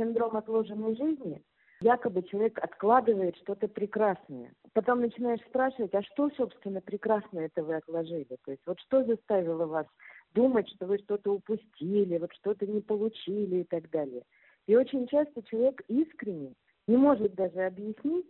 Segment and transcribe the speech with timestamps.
[0.00, 1.42] синдром отложенной жизни.
[1.82, 4.52] Якобы человек откладывает что-то прекрасное.
[4.74, 8.36] Потом начинаешь спрашивать, а что, собственно, прекрасное это вы отложили?
[8.44, 9.86] То есть вот что заставило вас
[10.34, 14.22] думать, что вы что-то упустили, вот что-то не получили и так далее.
[14.66, 16.52] И очень часто человек искренне
[16.86, 18.26] не может даже объяснить,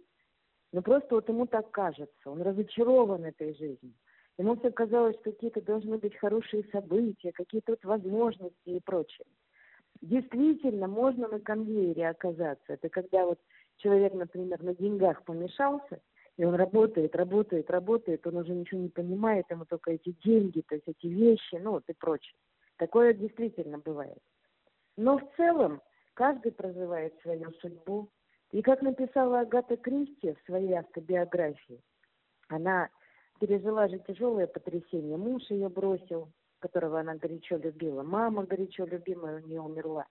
[0.72, 3.94] но просто вот ему так кажется, он разочарован этой жизнью.
[4.38, 9.26] Ему все казалось, что какие-то должны быть хорошие события, какие-то вот возможности и прочее.
[10.02, 12.72] Действительно, можно на конвейере оказаться.
[12.72, 13.38] Это когда вот
[13.76, 16.00] человек, например, на деньгах помешался,
[16.36, 20.74] и он работает, работает, работает, он уже ничего не понимает, ему только эти деньги, то
[20.74, 22.34] есть эти вещи, ну вот и прочее.
[22.78, 24.18] Такое действительно бывает.
[24.96, 25.82] Но в целом
[26.14, 28.08] каждый проживает свою судьбу.
[28.52, 31.80] И как написала Агата Кристи в своей автобиографии,
[32.48, 32.88] она
[33.38, 35.16] пережила же тяжелое потрясение.
[35.16, 36.30] Муж ее бросил,
[36.60, 38.02] которого она горячо любила.
[38.02, 40.06] Мама горячо любимая у нее умерла.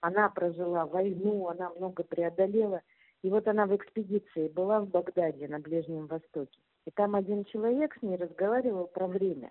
[0.00, 2.82] Она прожила войну, она много преодолела.
[3.22, 6.58] И вот она в экспедиции была в Багдаде на Ближнем Востоке.
[6.86, 9.50] И там один человек с ней разговаривал про время.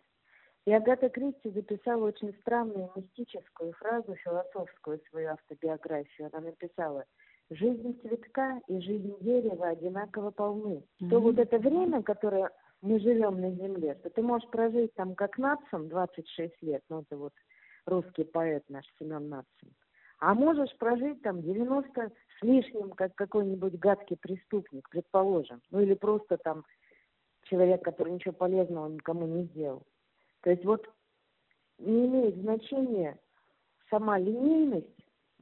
[0.65, 6.29] И Агата Кристи записала очень странную мистическую фразу, философскую свою автобиографию.
[6.31, 7.05] Она написала
[7.49, 10.83] «Жизнь цветка и жизнь дерева одинаково полны».
[11.01, 11.09] Mm-hmm.
[11.09, 15.37] То вот это время, которое мы живем на Земле, что ты можешь прожить там как
[15.37, 17.33] Нацин 26 лет, ну это вот
[17.85, 19.73] русский поэт наш Семен Нацин,
[20.19, 26.37] а можешь прожить там 90 с лишним, как какой-нибудь гадкий преступник, предположим, ну или просто
[26.37, 26.65] там
[27.43, 29.83] человек, который ничего полезного никому не сделал.
[30.41, 30.89] То есть вот
[31.77, 33.17] не имеет значения
[33.89, 34.87] сама линейность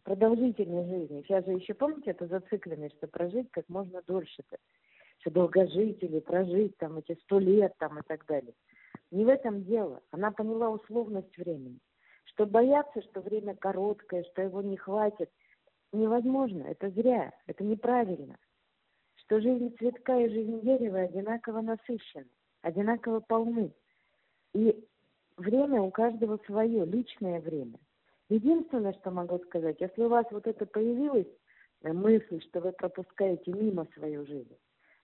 [0.04, 1.22] продолжительной жизни.
[1.22, 4.58] Сейчас же еще, помните, это зацикленность, что прожить как можно дольше-то
[5.20, 8.54] что долгожители, прожить там эти сто лет там и так далее.
[9.12, 10.02] Не в этом дело.
[10.12, 11.80] Она поняла условность времени.
[12.26, 15.30] Что бояться, что время короткое, что его не хватит,
[15.92, 16.64] невозможно.
[16.64, 18.38] Это зря, это неправильно.
[19.16, 22.28] Что жизнь цветка и жизнь дерева одинаково насыщены,
[22.62, 23.72] одинаково полны.
[24.54, 24.84] И
[25.38, 27.80] время у каждого свое, личное время.
[28.30, 31.28] Единственное, что могу сказать, если у вас вот это появилась
[31.82, 34.56] э, мысль, что вы пропускаете мимо свою жизнь,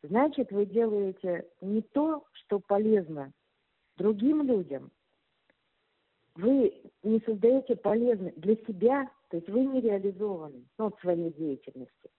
[0.04, 3.32] значит, вы делаете не то, что полезно
[3.98, 4.92] другим людям.
[6.36, 12.10] Вы не создаете полезно для себя, то есть вы не реализованы ну, в своей деятельности.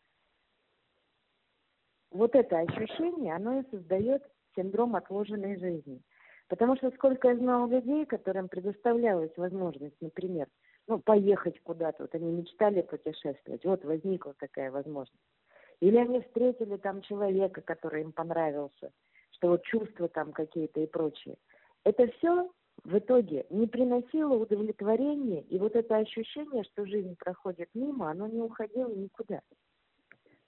[2.11, 4.23] Вот это ощущение, оно и создает
[4.55, 6.01] синдром отложенной жизни.
[6.49, 10.47] Потому что сколько я знала людей, которым предоставлялась возможность, например,
[10.87, 15.21] ну, поехать куда-то, вот они мечтали путешествовать, вот возникла такая возможность.
[15.81, 18.93] Или они встретили там человека, который им понравился,
[19.33, 21.37] что вот чувства там какие-то и прочее.
[21.85, 22.51] Это все
[22.85, 28.41] в итоге не приносило удовлетворения, и вот это ощущение, что жизнь проходит мимо, оно не
[28.41, 29.41] уходило никуда.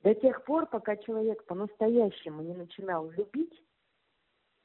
[0.03, 3.63] До тех пор, пока человек по-настоящему не начинал любить,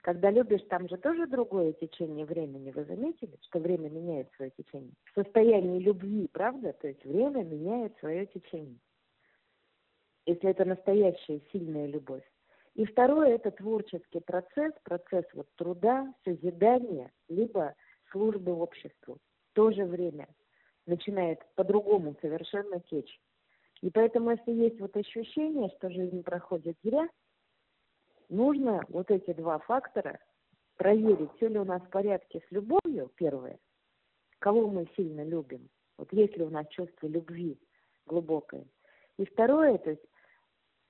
[0.02, 2.72] когда любишь, там же тоже другое течение времени.
[2.72, 4.92] Вы заметили, что время меняет свое течение?
[5.06, 6.74] В состоянии любви, правда?
[6.74, 8.78] То есть время меняет свое течение
[10.26, 12.24] если это настоящая сильная любовь.
[12.76, 17.76] И второе– это творческий процесс, процесс вот труда, созидания, либо
[18.12, 19.18] службы обществу.
[19.52, 20.28] В то же время
[20.88, 23.20] начинает по-другому совершенно течь.
[23.82, 27.08] И поэтому, если есть вот ощущение, что жизнь проходит зря,
[28.30, 30.20] нужно вот эти два фактора
[30.78, 33.60] проверить, все ли у нас в порядке с любовью, первое,
[34.40, 37.60] кого мы сильно любим, вот есть ли у нас чувство любви
[38.08, 38.66] глубокое.
[39.18, 40.04] И второе, то есть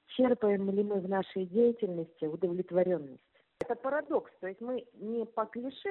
[0.07, 3.21] черпаем ли мы в нашей деятельности удовлетворенность.
[3.59, 5.89] Это парадокс, то есть мы не по клише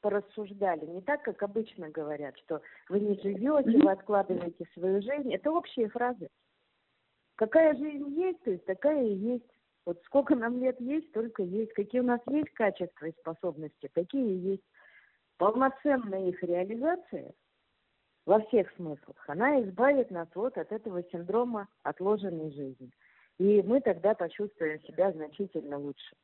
[0.00, 5.32] порассуждали, не так, как обычно говорят, что вы не живете, вы откладываете свою жизнь.
[5.32, 6.28] Это общие фразы.
[7.36, 9.50] Какая жизнь есть, то есть такая и есть.
[9.86, 11.72] Вот сколько нам лет есть, только есть.
[11.72, 14.62] Какие у нас есть качества и способности, такие и есть.
[15.38, 17.32] Полноценная их реализация
[18.26, 22.92] во всех смыслах, она избавит нас вот от этого синдрома отложенной жизни.
[23.38, 26.16] И мы тогда почувствуем себя значительно лучше.